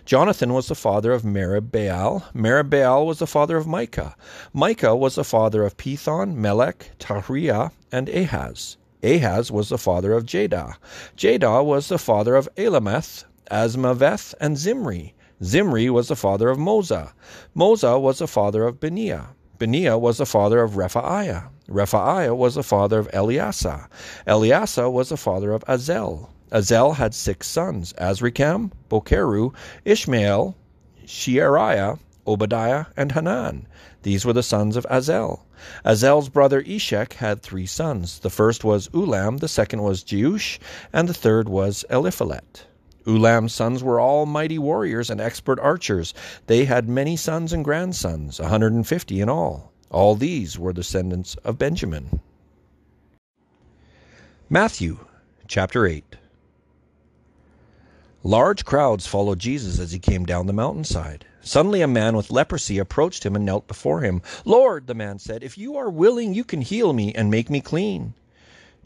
Jonathan 0.04 0.52
was 0.52 0.68
the 0.68 0.74
father 0.74 1.12
of 1.12 1.22
Merib-Baal. 1.22 2.24
Merib-Baal 2.34 3.06
was 3.06 3.18
the 3.18 3.26
father 3.26 3.56
of 3.56 3.66
Micah. 3.66 4.14
Micah 4.52 4.96
was 4.96 5.14
the 5.14 5.24
father 5.24 5.64
of 5.64 5.76
Pithon, 5.76 6.34
Melech, 6.34 6.92
Tarea, 6.98 7.72
and 7.90 8.08
Ahaz. 8.08 8.76
Ahaz 9.02 9.50
was 9.50 9.68
the 9.68 9.78
father 9.78 10.12
of 10.12 10.26
Jadah. 10.26 10.76
Jadah 11.16 11.64
was 11.64 11.88
the 11.88 11.98
father 11.98 12.36
of 12.36 12.48
Alemeth, 12.56 13.24
Azmaveth, 13.50 14.34
and 14.40 14.56
Zimri. 14.58 15.14
Zimri 15.42 15.88
was 15.88 16.08
the 16.08 16.16
father 16.16 16.48
of 16.48 16.58
Moza. 16.58 17.12
Moza 17.56 18.00
was 18.00 18.18
the 18.18 18.26
father 18.26 18.64
of 18.64 18.80
Binea. 18.80 19.28
Binea 19.58 19.98
was 19.98 20.18
the 20.18 20.26
father 20.26 20.62
of 20.62 20.72
Rephaiah. 20.72 21.48
Rephaiah 21.68 22.36
was 22.36 22.54
the 22.56 22.62
father 22.62 22.98
of 22.98 23.10
Eleasah. 23.12 23.88
Eleasah 24.26 24.90
was 24.90 25.10
the 25.10 25.16
father 25.16 25.52
of 25.52 25.64
Azel. 25.68 26.30
Azel 26.50 26.92
had 26.92 27.14
six 27.14 27.46
sons 27.46 27.92
Azrikam, 27.94 28.72
Bokeru, 28.88 29.54
Ishmael, 29.84 30.56
Sheariah, 31.04 31.98
Obadiah, 32.26 32.86
and 32.96 33.12
Hanan. 33.12 33.66
These 34.02 34.24
were 34.24 34.32
the 34.32 34.42
sons 34.42 34.76
of 34.76 34.86
Azel. 34.90 35.44
Azel's 35.84 36.28
brother 36.28 36.62
Eshek 36.62 37.14
had 37.14 37.42
three 37.42 37.66
sons. 37.66 38.20
The 38.20 38.30
first 38.30 38.64
was 38.64 38.88
Ulam, 38.88 39.40
the 39.40 39.48
second 39.48 39.82
was 39.82 40.04
Jeush, 40.04 40.58
and 40.92 41.08
the 41.08 41.14
third 41.14 41.48
was 41.48 41.84
Eliphelet. 41.90 42.64
Ulam's 43.08 43.54
sons 43.54 43.82
were 43.82 43.98
all 43.98 44.26
mighty 44.26 44.58
warriors 44.58 45.08
and 45.08 45.20
expert 45.20 45.58
archers. 45.58 46.12
They 46.46 46.66
had 46.66 46.88
many 46.88 47.16
sons 47.16 47.52
and 47.54 47.64
grandsons, 47.64 48.38
a 48.38 48.48
hundred 48.48 48.74
and 48.74 48.86
fifty 48.86 49.20
in 49.20 49.30
all. 49.30 49.72
All 49.90 50.14
these 50.14 50.58
were 50.58 50.74
descendants 50.74 51.34
of 51.36 51.56
Benjamin. 51.58 52.20
Matthew 54.50 54.98
chapter 55.46 55.86
8 55.86 56.16
Large 58.22 58.64
crowds 58.66 59.06
followed 59.06 59.38
Jesus 59.38 59.78
as 59.78 59.92
he 59.92 59.98
came 59.98 60.26
down 60.26 60.46
the 60.46 60.52
mountainside. 60.52 61.24
Suddenly 61.40 61.80
a 61.80 61.88
man 61.88 62.14
with 62.14 62.30
leprosy 62.30 62.78
approached 62.78 63.24
him 63.24 63.34
and 63.34 63.46
knelt 63.46 63.66
before 63.66 64.02
him. 64.02 64.20
Lord, 64.44 64.86
the 64.86 64.94
man 64.94 65.18
said, 65.18 65.42
if 65.42 65.56
you 65.56 65.76
are 65.78 65.88
willing, 65.88 66.34
you 66.34 66.44
can 66.44 66.60
heal 66.60 66.92
me 66.92 67.14
and 67.14 67.30
make 67.30 67.48
me 67.48 67.62
clean. 67.62 68.12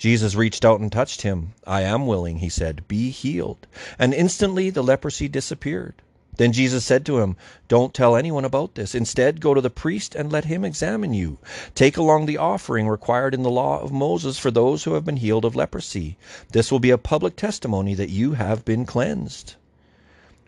Jesus 0.03 0.35
reached 0.35 0.65
out 0.65 0.81
and 0.81 0.91
touched 0.91 1.23
him. 1.23 1.53
I 1.65 1.83
am 1.83 2.09
willing, 2.09 2.39
he 2.39 2.49
said. 2.49 2.89
Be 2.89 3.11
healed. 3.11 3.69
And 4.01 4.13
instantly 4.13 4.69
the 4.69 4.83
leprosy 4.83 5.29
disappeared. 5.29 5.95
Then 6.39 6.51
Jesus 6.51 6.85
said 6.85 7.07
to 7.07 7.21
him, 7.21 7.37
Don't 7.69 7.95
tell 7.95 8.17
anyone 8.17 8.45
about 8.45 8.75
this. 8.75 8.97
Instead, 8.97 9.41
go 9.41 9.55
to 9.55 9.61
the 9.61 9.71
priest 9.71 10.17
and 10.17 10.33
let 10.33 10.47
him 10.47 10.65
examine 10.65 11.15
you. 11.15 11.39
Take 11.77 11.97
along 11.97 12.27
the 12.27 12.37
offering 12.37 12.89
required 12.89 13.33
in 13.33 13.45
the 13.45 13.49
law 13.49 13.81
of 13.81 13.93
Moses 13.93 14.39
for 14.39 14.51
those 14.51 14.83
who 14.83 14.95
have 14.95 15.05
been 15.05 15.19
healed 15.19 15.45
of 15.45 15.55
leprosy. 15.55 16.17
This 16.51 16.73
will 16.73 16.81
be 16.81 16.91
a 16.91 16.99
public 16.99 17.37
testimony 17.37 17.95
that 17.95 18.11
you 18.11 18.33
have 18.33 18.65
been 18.65 18.85
cleansed. 18.85 19.55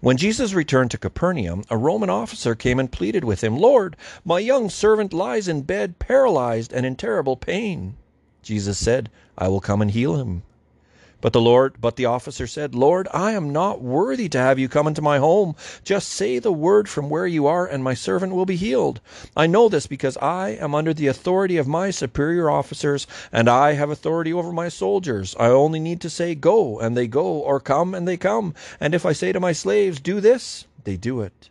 When 0.01 0.17
Jesus 0.17 0.53
returned 0.53 0.91
to 0.91 0.99
Capernaum, 0.99 1.63
a 1.71 1.77
Roman 1.77 2.11
officer 2.11 2.57
came 2.57 2.81
and 2.81 2.91
pleaded 2.91 3.23
with 3.23 3.45
him, 3.45 3.57
Lord, 3.57 3.97
my 4.25 4.41
young 4.41 4.69
servant 4.69 5.13
lies 5.13 5.47
in 5.47 5.63
bed, 5.63 6.01
paralyzed 6.01 6.73
and 6.73 6.85
in 6.85 6.97
terrible 6.97 7.37
pain. 7.37 7.95
Jesus 8.45 8.79
said, 8.79 9.11
I 9.37 9.49
will 9.49 9.61
come 9.61 9.83
and 9.83 9.91
heal 9.91 10.17
him. 10.17 10.43
But 11.25 11.33
the 11.33 11.41
Lord, 11.41 11.77
but 11.81 11.97
the 11.97 12.05
officer 12.05 12.47
said, 12.47 12.75
Lord, 12.75 13.09
I 13.15 13.33
am 13.33 13.51
not 13.51 13.81
worthy 13.81 14.29
to 14.29 14.39
have 14.39 14.59
you 14.59 14.69
come 14.69 14.87
into 14.87 15.01
my 15.01 15.17
home. 15.17 15.57
Just 15.83 16.11
say 16.11 16.39
the 16.39 16.53
word 16.53 16.87
from 16.87 17.09
where 17.09 17.27
you 17.27 17.47
are, 17.47 17.67
and 17.67 17.83
my 17.83 17.95
servant 17.95 18.35
will 18.35 18.45
be 18.45 18.57
healed. 18.57 19.01
I 19.35 19.47
know 19.47 19.71
this 19.71 19.87
because 19.87 20.19
I 20.19 20.51
am 20.51 20.75
under 20.75 20.93
the 20.93 21.07
authority 21.07 21.57
of 21.57 21.67
my 21.67 21.91
superior 21.91 22.51
officers, 22.51 23.07
and 23.33 23.49
I 23.49 23.73
have 23.73 23.89
authority 23.89 24.35
over 24.35 24.53
my 24.53 24.69
soldiers. 24.69 25.35
I 25.41 25.47
only 25.47 25.81
need 25.81 26.03
to 26.03 26.11
say, 26.11 26.35
Go, 26.35 26.79
and 26.79 26.95
they 26.95 27.07
go, 27.07 27.25
or 27.25 27.59
Come, 27.59 27.95
and 27.95 28.07
they 28.07 28.19
come. 28.19 28.53
And 28.79 28.95
if 28.95 29.07
I 29.07 29.15
say 29.15 29.33
to 29.33 29.41
my 29.41 29.53
slaves, 29.53 30.01
Do 30.01 30.21
this, 30.21 30.67
they 30.85 30.99
do 30.99 31.23
it. 31.23 31.49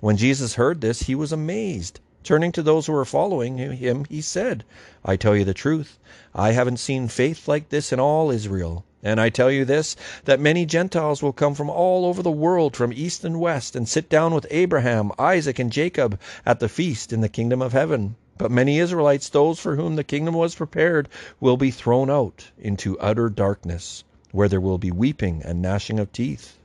When 0.00 0.18
Jesus 0.18 0.56
heard 0.56 0.82
this, 0.82 1.04
he 1.04 1.14
was 1.14 1.32
amazed. 1.32 2.00
Turning 2.26 2.50
to 2.50 2.62
those 2.64 2.86
who 2.86 2.92
were 2.92 3.04
following 3.04 3.56
him, 3.56 4.04
he 4.06 4.20
said, 4.20 4.64
I 5.04 5.14
tell 5.14 5.36
you 5.36 5.44
the 5.44 5.54
truth, 5.54 5.96
I 6.34 6.50
haven't 6.50 6.78
seen 6.78 7.06
faith 7.06 7.46
like 7.46 7.68
this 7.68 7.92
in 7.92 8.00
all 8.00 8.32
Israel. 8.32 8.84
And 9.00 9.20
I 9.20 9.28
tell 9.28 9.48
you 9.48 9.64
this, 9.64 9.94
that 10.24 10.40
many 10.40 10.66
Gentiles 10.66 11.22
will 11.22 11.32
come 11.32 11.54
from 11.54 11.70
all 11.70 12.04
over 12.04 12.24
the 12.24 12.30
world, 12.32 12.74
from 12.74 12.92
east 12.92 13.24
and 13.24 13.38
west, 13.38 13.76
and 13.76 13.88
sit 13.88 14.08
down 14.08 14.34
with 14.34 14.44
Abraham, 14.50 15.12
Isaac, 15.20 15.60
and 15.60 15.70
Jacob 15.70 16.18
at 16.44 16.58
the 16.58 16.68
feast 16.68 17.12
in 17.12 17.20
the 17.20 17.28
kingdom 17.28 17.62
of 17.62 17.72
heaven. 17.72 18.16
But 18.38 18.50
many 18.50 18.80
Israelites, 18.80 19.28
those 19.28 19.60
for 19.60 19.76
whom 19.76 19.94
the 19.94 20.02
kingdom 20.02 20.34
was 20.34 20.56
prepared, 20.56 21.08
will 21.38 21.56
be 21.56 21.70
thrown 21.70 22.10
out 22.10 22.50
into 22.58 22.98
utter 22.98 23.28
darkness, 23.28 24.02
where 24.32 24.48
there 24.48 24.60
will 24.60 24.78
be 24.78 24.90
weeping 24.90 25.42
and 25.44 25.62
gnashing 25.62 26.00
of 26.00 26.10
teeth. 26.10 26.58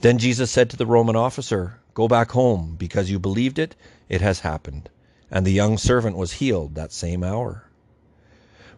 Then 0.00 0.18
Jesus 0.18 0.50
said 0.50 0.68
to 0.70 0.76
the 0.76 0.84
Roman 0.84 1.14
officer, 1.14 1.76
Go 1.94 2.08
back 2.08 2.30
home, 2.30 2.76
because 2.78 3.10
you 3.10 3.18
believed 3.18 3.58
it, 3.58 3.74
it 4.08 4.20
has 4.20 4.40
happened. 4.40 4.88
And 5.30 5.46
the 5.46 5.52
young 5.52 5.78
servant 5.78 6.16
was 6.16 6.34
healed 6.34 6.74
that 6.74 6.92
same 6.92 7.22
hour. 7.24 7.70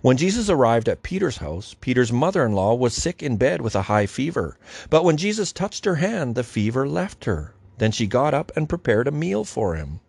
When 0.01 0.17
Jesus 0.17 0.49
arrived 0.49 0.89
at 0.89 1.03
Peter's 1.03 1.37
house, 1.37 1.77
Peter's 1.81 2.13
mother 2.13 2.45
in 2.45 2.53
law 2.53 2.75
was 2.75 2.93
sick 2.93 3.23
in 3.23 3.37
bed 3.37 3.61
with 3.61 3.77
a 3.77 3.83
high 3.83 4.07
fever. 4.07 4.59
But 4.91 5.05
when 5.05 5.17
Jesus 5.17 5.53
touched 5.53 5.85
her 5.85 5.95
hand, 5.97 6.35
the 6.35 6.43
fever 6.43 6.89
left 6.89 7.25
her. 7.27 7.55
Then 7.79 7.93
she 7.93 8.07
got 8.07 8.35
up 8.35 8.51
and 8.57 8.69
prepared 8.69 9.07
a 9.07 9.13
meal 9.13 9.45
for 9.45 9.77
him. 9.77 10.01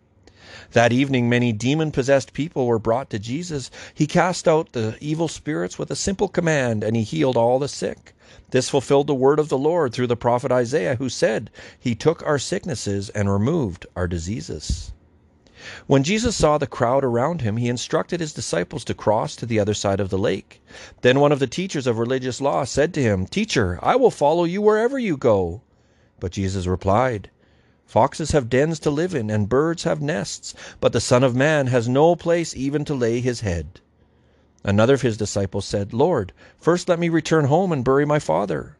That 0.72 0.92
evening, 0.92 1.28
many 1.28 1.52
demon 1.52 1.90
possessed 1.90 2.32
people 2.32 2.66
were 2.66 2.78
brought 2.78 3.10
to 3.10 3.18
Jesus. 3.18 3.70
He 3.94 4.06
cast 4.06 4.46
out 4.46 4.72
the 4.72 4.96
evil 5.00 5.28
spirits 5.28 5.78
with 5.78 5.90
a 5.90 5.96
simple 5.96 6.28
command, 6.28 6.84
and 6.84 6.96
he 6.96 7.02
healed 7.02 7.36
all 7.36 7.58
the 7.58 7.68
sick. 7.68 8.14
This 8.50 8.68
fulfilled 8.68 9.06
the 9.06 9.14
word 9.14 9.38
of 9.38 9.48
the 9.48 9.58
Lord 9.58 9.92
through 9.92 10.06
the 10.06 10.16
prophet 10.16 10.52
Isaiah, 10.52 10.96
who 10.96 11.08
said, 11.08 11.50
He 11.78 11.94
took 11.94 12.24
our 12.24 12.38
sicknesses 12.38 13.10
and 13.10 13.32
removed 13.32 13.86
our 13.96 14.06
diseases. 14.06 14.92
When 15.86 16.02
Jesus 16.02 16.36
saw 16.36 16.58
the 16.58 16.66
crowd 16.66 17.04
around 17.04 17.40
him, 17.40 17.56
he 17.56 17.68
instructed 17.68 18.20
his 18.20 18.34
disciples 18.34 18.84
to 18.84 18.92
cross 18.92 19.34
to 19.36 19.46
the 19.46 19.58
other 19.58 19.72
side 19.72 19.98
of 19.98 20.10
the 20.10 20.18
lake. 20.18 20.62
Then 21.00 21.20
one 21.20 21.32
of 21.32 21.38
the 21.38 21.46
teachers 21.46 21.86
of 21.86 21.98
religious 21.98 22.40
law 22.40 22.64
said 22.64 22.92
to 22.94 23.02
him, 23.02 23.26
Teacher, 23.26 23.78
I 23.82 23.96
will 23.96 24.10
follow 24.10 24.44
you 24.44 24.60
wherever 24.60 24.98
you 24.98 25.16
go. 25.16 25.62
But 26.20 26.32
Jesus 26.32 26.66
replied, 26.66 27.30
Foxes 27.86 28.32
have 28.32 28.50
dens 28.50 28.78
to 28.80 28.90
live 28.90 29.14
in, 29.14 29.30
and 29.30 29.48
birds 29.48 29.84
have 29.84 30.00
nests, 30.00 30.54
but 30.80 30.92
the 30.92 31.00
Son 31.00 31.22
of 31.22 31.36
Man 31.36 31.66
has 31.68 31.88
no 31.88 32.16
place 32.16 32.56
even 32.56 32.84
to 32.86 32.94
lay 32.94 33.20
his 33.20 33.40
head. 33.42 33.80
Another 34.64 34.94
of 34.94 35.02
his 35.02 35.18
disciples 35.18 35.66
said, 35.66 35.92
Lord, 35.92 36.32
first 36.58 36.88
let 36.88 36.98
me 36.98 37.08
return 37.10 37.44
home 37.44 37.70
and 37.70 37.84
bury 37.84 38.06
my 38.06 38.18
father. 38.18 38.76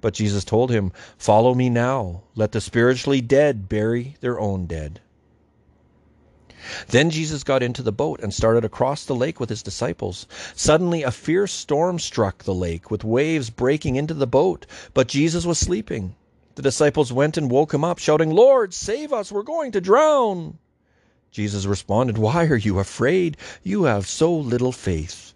But 0.00 0.14
Jesus 0.14 0.44
told 0.44 0.70
him, 0.70 0.92
Follow 1.16 1.54
me 1.54 1.70
now. 1.70 2.24
Let 2.34 2.52
the 2.52 2.60
spiritually 2.60 3.20
dead 3.20 3.68
bury 3.68 4.16
their 4.20 4.38
own 4.40 4.66
dead. 4.66 5.00
Then 6.88 7.10
Jesus 7.10 7.44
got 7.44 7.62
into 7.62 7.82
the 7.82 7.92
boat 7.92 8.20
and 8.22 8.34
started 8.34 8.64
across 8.64 9.04
the 9.04 9.14
lake 9.14 9.38
with 9.38 9.50
his 9.50 9.62
disciples. 9.62 10.26
Suddenly 10.54 11.02
a 11.02 11.10
fierce 11.10 11.52
storm 11.52 11.98
struck 11.98 12.44
the 12.44 12.54
lake, 12.54 12.90
with 12.90 13.04
waves 13.04 13.50
breaking 13.50 13.96
into 13.96 14.14
the 14.14 14.26
boat, 14.26 14.66
but 14.92 15.08
Jesus 15.08 15.46
was 15.46 15.58
sleeping. 15.58 16.16
The 16.56 16.62
disciples 16.62 17.12
went 17.12 17.36
and 17.36 17.50
woke 17.50 17.74
him 17.74 17.82
up, 17.82 17.98
shouting, 17.98 18.30
Lord, 18.30 18.72
save 18.72 19.12
us, 19.12 19.32
we're 19.32 19.42
going 19.42 19.72
to 19.72 19.80
drown. 19.80 20.58
Jesus 21.32 21.66
responded, 21.66 22.16
Why 22.16 22.46
are 22.46 22.56
you 22.56 22.78
afraid? 22.78 23.36
You 23.64 23.84
have 23.84 24.06
so 24.06 24.32
little 24.32 24.70
faith. 24.70 25.34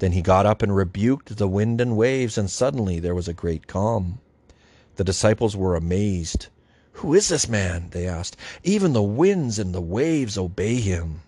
Then 0.00 0.12
he 0.12 0.20
got 0.20 0.44
up 0.44 0.60
and 0.60 0.76
rebuked 0.76 1.36
the 1.38 1.48
wind 1.48 1.80
and 1.80 1.96
waves, 1.96 2.36
and 2.36 2.50
suddenly 2.50 3.00
there 3.00 3.14
was 3.14 3.26
a 3.26 3.32
great 3.32 3.66
calm. 3.66 4.18
The 4.96 5.04
disciples 5.04 5.56
were 5.56 5.76
amazed. 5.76 6.48
Who 6.92 7.14
is 7.14 7.28
this 7.28 7.48
man? 7.48 7.88
they 7.92 8.06
asked. 8.06 8.36
Even 8.62 8.92
the 8.92 9.02
winds 9.02 9.58
and 9.58 9.74
the 9.74 9.80
waves 9.80 10.36
obey 10.36 10.74
him. 10.74 11.22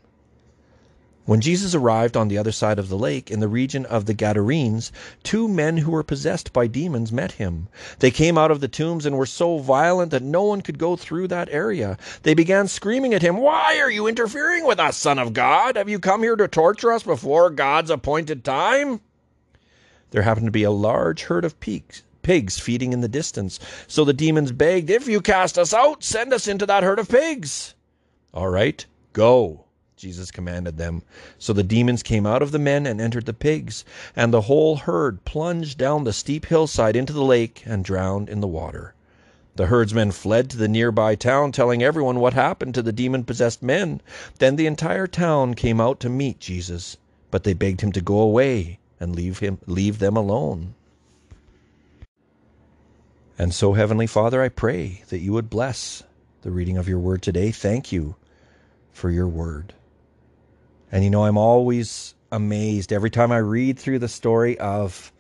When 1.24 1.40
Jesus 1.40 1.72
arrived 1.72 2.16
on 2.16 2.26
the 2.26 2.38
other 2.38 2.50
side 2.50 2.80
of 2.80 2.88
the 2.88 2.98
lake, 2.98 3.30
in 3.30 3.38
the 3.38 3.46
region 3.46 3.86
of 3.86 4.06
the 4.06 4.14
Gadarenes, 4.14 4.90
two 5.22 5.46
men 5.46 5.76
who 5.76 5.92
were 5.92 6.02
possessed 6.02 6.52
by 6.52 6.66
demons 6.66 7.12
met 7.12 7.32
him. 7.32 7.68
They 8.00 8.10
came 8.10 8.36
out 8.36 8.50
of 8.50 8.60
the 8.60 8.66
tombs 8.66 9.06
and 9.06 9.16
were 9.16 9.24
so 9.24 9.58
violent 9.58 10.10
that 10.10 10.24
no 10.24 10.42
one 10.42 10.62
could 10.62 10.78
go 10.78 10.96
through 10.96 11.28
that 11.28 11.48
area. 11.50 11.96
They 12.24 12.34
began 12.34 12.66
screaming 12.66 13.14
at 13.14 13.22
him, 13.22 13.36
Why 13.36 13.78
are 13.78 13.90
you 13.90 14.08
interfering 14.08 14.66
with 14.66 14.80
us, 14.80 14.96
Son 14.96 15.20
of 15.20 15.32
God? 15.32 15.76
Have 15.76 15.88
you 15.88 16.00
come 16.00 16.24
here 16.24 16.34
to 16.34 16.48
torture 16.48 16.90
us 16.90 17.04
before 17.04 17.50
God's 17.50 17.90
appointed 17.90 18.42
time? 18.42 19.00
There 20.10 20.22
happened 20.22 20.48
to 20.48 20.52
be 20.52 20.64
a 20.64 20.72
large 20.72 21.22
herd 21.22 21.44
of 21.44 21.60
pigs 21.60 22.02
pigs 22.22 22.58
feeding 22.58 22.92
in 22.92 23.00
the 23.00 23.08
distance. 23.08 23.60
So 23.86 24.04
the 24.04 24.12
demons 24.12 24.52
begged, 24.52 24.90
If 24.90 25.06
you 25.06 25.20
cast 25.20 25.56
us 25.56 25.72
out, 25.72 26.02
send 26.02 26.32
us 26.32 26.48
into 26.48 26.66
that 26.66 26.82
herd 26.82 26.98
of 26.98 27.08
pigs. 27.08 27.74
All 28.34 28.48
right, 28.48 28.84
go, 29.12 29.66
Jesus 30.02 30.32
commanded 30.32 30.78
them. 30.78 31.00
So 31.38 31.52
the 31.52 31.62
demons 31.62 32.02
came 32.02 32.26
out 32.26 32.42
of 32.42 32.50
the 32.50 32.58
men 32.58 32.86
and 32.86 33.00
entered 33.00 33.24
the 33.24 33.32
pigs, 33.32 33.84
and 34.16 34.34
the 34.34 34.40
whole 34.40 34.74
herd 34.74 35.24
plunged 35.24 35.78
down 35.78 36.02
the 36.02 36.12
steep 36.12 36.46
hillside 36.46 36.96
into 36.96 37.12
the 37.12 37.22
lake 37.22 37.62
and 37.66 37.84
drowned 37.84 38.28
in 38.28 38.40
the 38.40 38.48
water. 38.48 38.94
The 39.54 39.66
herdsmen 39.66 40.10
fled 40.10 40.50
to 40.50 40.56
the 40.56 40.66
nearby 40.66 41.14
town, 41.14 41.52
telling 41.52 41.84
everyone 41.84 42.18
what 42.18 42.32
happened 42.32 42.74
to 42.74 42.82
the 42.82 42.90
demon 42.90 43.22
possessed 43.22 43.62
men. 43.62 44.00
Then 44.40 44.56
the 44.56 44.66
entire 44.66 45.06
town 45.06 45.54
came 45.54 45.80
out 45.80 46.00
to 46.00 46.08
meet 46.08 46.40
Jesus, 46.40 46.96
but 47.30 47.44
they 47.44 47.52
begged 47.52 47.80
him 47.80 47.92
to 47.92 48.00
go 48.00 48.18
away 48.18 48.80
and 48.98 49.14
leave 49.14 49.38
him 49.38 49.58
leave 49.66 50.00
them 50.00 50.16
alone. 50.16 50.74
And 53.38 53.54
so, 53.54 53.74
Heavenly 53.74 54.08
Father, 54.08 54.42
I 54.42 54.48
pray 54.48 55.04
that 55.10 55.20
you 55.20 55.32
would 55.32 55.48
bless 55.48 56.02
the 56.40 56.50
reading 56.50 56.76
of 56.76 56.88
your 56.88 56.98
word 56.98 57.22
today. 57.22 57.52
Thank 57.52 57.92
you 57.92 58.16
for 58.92 59.08
your 59.08 59.28
word. 59.28 59.74
And 60.92 61.02
you 61.02 61.10
know, 61.10 61.24
I'm 61.24 61.38
always 61.38 62.14
amazed 62.30 62.92
every 62.92 63.10
time 63.10 63.32
I 63.32 63.38
read 63.38 63.78
through 63.78 63.98
the 63.98 64.08
story 64.08 64.58
of 64.58 65.10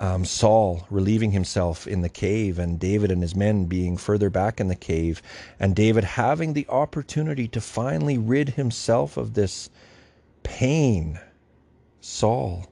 um, 0.00 0.24
Saul 0.24 0.86
relieving 0.90 1.30
himself 1.30 1.86
in 1.86 2.02
the 2.02 2.08
cave 2.08 2.58
and 2.58 2.80
David 2.80 3.10
and 3.10 3.22
his 3.22 3.34
men 3.34 3.66
being 3.66 3.96
further 3.96 4.30
back 4.30 4.60
in 4.60 4.68
the 4.68 4.74
cave, 4.74 5.22
and 5.60 5.76
David 5.76 6.04
having 6.04 6.52
the 6.52 6.66
opportunity 6.68 7.46
to 7.48 7.60
finally 7.60 8.18
rid 8.18 8.50
himself 8.50 9.16
of 9.16 9.34
this 9.34 9.70
pain. 10.42 11.20
Saul. 12.00 12.66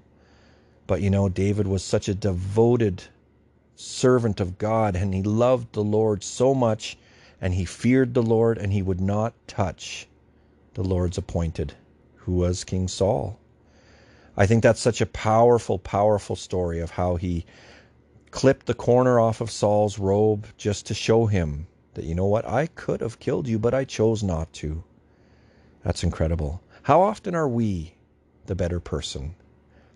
But 0.86 1.00
you 1.00 1.10
know, 1.10 1.28
David 1.28 1.66
was 1.66 1.82
such 1.82 2.08
a 2.08 2.14
devoted 2.14 3.02
servant 3.74 4.40
of 4.40 4.58
God, 4.58 4.96
and 4.96 5.14
he 5.14 5.22
loved 5.22 5.72
the 5.72 5.84
Lord 5.84 6.22
so 6.22 6.54
much, 6.54 6.96
and 7.40 7.52
he 7.54 7.64
feared 7.64 8.14
the 8.14 8.22
Lord, 8.22 8.58
and 8.58 8.72
he 8.72 8.82
would 8.82 9.00
not 9.00 9.34
touch 9.46 10.06
the 10.74 10.84
Lord's 10.84 11.18
appointed, 11.18 11.74
who 12.24 12.32
was 12.32 12.64
King 12.64 12.88
Saul. 12.88 13.38
I 14.36 14.46
think 14.46 14.62
that's 14.62 14.80
such 14.80 15.00
a 15.00 15.06
powerful, 15.06 15.78
powerful 15.78 16.36
story 16.36 16.80
of 16.80 16.90
how 16.90 17.16
he 17.16 17.44
clipped 18.30 18.66
the 18.66 18.74
corner 18.74 19.20
off 19.20 19.40
of 19.40 19.50
Saul's 19.50 19.98
robe 19.98 20.46
just 20.56 20.86
to 20.86 20.94
show 20.94 21.26
him 21.26 21.66
that, 21.94 22.04
you 22.04 22.14
know 22.14 22.26
what, 22.26 22.48
I 22.48 22.66
could 22.66 23.00
have 23.00 23.20
killed 23.20 23.46
you, 23.46 23.58
but 23.58 23.74
I 23.74 23.84
chose 23.84 24.22
not 24.22 24.52
to. 24.54 24.82
That's 25.84 26.02
incredible. 26.02 26.62
How 26.82 27.02
often 27.02 27.34
are 27.34 27.48
we 27.48 27.94
the 28.46 28.54
better 28.54 28.80
person? 28.80 29.36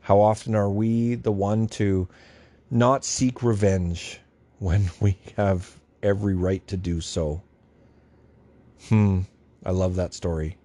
How 0.01 0.21
often 0.21 0.55
are 0.55 0.71
we 0.71 1.17
the 1.17 1.33
one 1.33 1.67
to 1.69 2.09
not 2.71 3.05
seek 3.05 3.43
revenge 3.43 4.21
when 4.59 4.91
we 5.01 5.19
have 5.37 5.77
every 6.03 6.35
right 6.35 6.67
to 6.69 6.77
do 6.77 7.01
so? 7.01 7.43
Hmm, 8.89 9.23
I 9.65 9.73
love 9.73 9.97
that 9.97 10.15
story. 10.15 10.57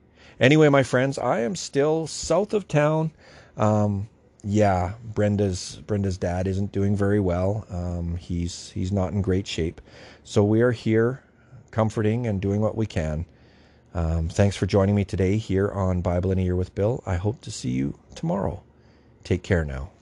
Anyway, 0.43 0.67
my 0.67 0.83
friends, 0.83 1.17
I 1.17 1.39
am 1.39 1.55
still 1.55 2.05
south 2.05 2.53
of 2.53 2.67
town. 2.67 3.11
Um, 3.55 4.09
yeah, 4.43 4.95
Brenda's 5.01 5.79
Brenda's 5.87 6.17
dad 6.17 6.47
isn't 6.47 6.73
doing 6.73 6.97
very 6.97 7.21
well. 7.21 7.65
Um, 7.69 8.17
he's 8.17 8.69
he's 8.71 8.91
not 8.91 9.13
in 9.13 9.21
great 9.21 9.47
shape. 9.47 9.79
So 10.25 10.43
we 10.43 10.61
are 10.61 10.73
here, 10.73 11.23
comforting 11.71 12.27
and 12.27 12.41
doing 12.41 12.59
what 12.59 12.75
we 12.75 12.85
can. 12.85 13.25
Um, 13.93 14.27
thanks 14.27 14.57
for 14.57 14.65
joining 14.65 14.95
me 14.95 15.05
today 15.05 15.37
here 15.37 15.69
on 15.71 16.01
Bible 16.01 16.29
in 16.33 16.39
a 16.39 16.41
Year 16.41 16.57
with 16.57 16.75
Bill. 16.75 17.01
I 17.05 17.15
hope 17.15 17.39
to 17.43 17.49
see 17.51 17.69
you 17.69 17.97
tomorrow. 18.13 18.63
Take 19.23 19.43
care 19.43 19.63
now. 19.63 19.92